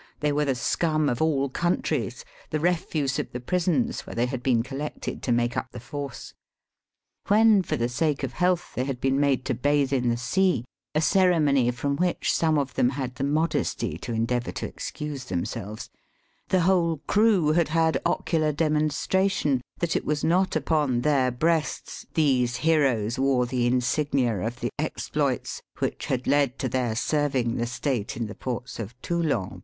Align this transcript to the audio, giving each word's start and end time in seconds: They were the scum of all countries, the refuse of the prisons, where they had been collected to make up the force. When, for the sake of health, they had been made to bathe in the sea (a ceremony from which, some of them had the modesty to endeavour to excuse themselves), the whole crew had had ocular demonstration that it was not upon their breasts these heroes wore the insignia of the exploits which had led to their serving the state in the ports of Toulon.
They 0.21 0.31
were 0.31 0.45
the 0.45 0.55
scum 0.55 1.09
of 1.09 1.21
all 1.21 1.47
countries, 1.47 2.25
the 2.49 2.59
refuse 2.59 3.19
of 3.19 3.31
the 3.31 3.39
prisons, 3.39 4.01
where 4.01 4.15
they 4.15 4.25
had 4.25 4.41
been 4.41 4.63
collected 4.63 5.21
to 5.21 5.31
make 5.31 5.55
up 5.55 5.71
the 5.73 5.79
force. 5.79 6.33
When, 7.27 7.61
for 7.61 7.75
the 7.77 7.87
sake 7.87 8.23
of 8.23 8.33
health, 8.33 8.71
they 8.73 8.85
had 8.85 8.99
been 8.99 9.19
made 9.19 9.45
to 9.45 9.53
bathe 9.53 9.93
in 9.93 10.09
the 10.09 10.17
sea 10.17 10.65
(a 10.95 11.01
ceremony 11.01 11.69
from 11.69 11.97
which, 11.97 12.33
some 12.33 12.57
of 12.57 12.73
them 12.73 12.89
had 12.89 13.13
the 13.13 13.23
modesty 13.23 13.95
to 13.99 14.11
endeavour 14.11 14.51
to 14.53 14.65
excuse 14.65 15.25
themselves), 15.25 15.91
the 16.49 16.61
whole 16.61 17.01
crew 17.05 17.49
had 17.49 17.67
had 17.67 18.01
ocular 18.03 18.51
demonstration 18.51 19.61
that 19.77 19.95
it 19.95 20.03
was 20.03 20.23
not 20.23 20.55
upon 20.55 21.01
their 21.01 21.29
breasts 21.29 22.07
these 22.15 22.55
heroes 22.65 23.19
wore 23.19 23.45
the 23.45 23.67
insignia 23.67 24.39
of 24.41 24.61
the 24.61 24.71
exploits 24.79 25.61
which 25.77 26.07
had 26.07 26.25
led 26.25 26.57
to 26.57 26.67
their 26.67 26.95
serving 26.95 27.57
the 27.57 27.67
state 27.67 28.17
in 28.17 28.25
the 28.25 28.33
ports 28.33 28.79
of 28.79 28.99
Toulon. 29.03 29.59